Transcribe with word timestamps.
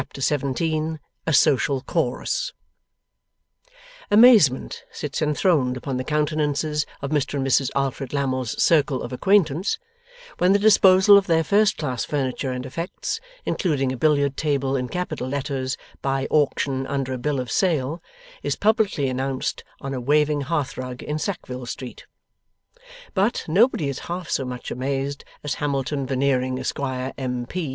Chapter 0.01 0.21
17 0.21 0.99
A 1.27 1.31
SOCIAL 1.31 1.81
CHORUS 1.81 2.53
Amazement 4.09 4.83
sits 4.91 5.21
enthroned 5.21 5.77
upon 5.77 5.97
the 5.97 6.03
countenances 6.03 6.87
of 7.03 7.11
Mr 7.11 7.35
and 7.35 7.45
Mrs 7.45 7.69
Alfred 7.75 8.11
Lammle's 8.11 8.59
circle 8.59 9.03
of 9.03 9.13
acquaintance, 9.13 9.77
when 10.39 10.53
the 10.53 10.57
disposal 10.57 11.19
of 11.19 11.27
their 11.27 11.43
first 11.43 11.77
class 11.77 12.03
furniture 12.03 12.51
and 12.51 12.65
effects 12.65 13.19
(including 13.45 13.91
a 13.91 13.95
Billiard 13.95 14.35
Table 14.35 14.75
in 14.75 14.89
capital 14.89 15.27
letters), 15.27 15.77
'by 16.01 16.25
auction, 16.31 16.87
under 16.87 17.13
a 17.13 17.19
bill 17.19 17.39
of 17.39 17.51
sale,' 17.51 18.01
is 18.41 18.55
publicly 18.55 19.07
announced 19.07 19.63
on 19.81 19.93
a 19.93 20.01
waving 20.01 20.41
hearthrug 20.45 21.03
in 21.03 21.19
Sackville 21.19 21.67
Street. 21.67 22.07
But, 23.13 23.45
nobody 23.47 23.87
is 23.87 23.99
half 24.09 24.31
so 24.31 24.45
much 24.45 24.71
amazed 24.71 25.23
as 25.43 25.53
Hamilton 25.61 26.07
Veneering, 26.07 26.57
Esquire, 26.57 27.13
M.P. 27.19 27.69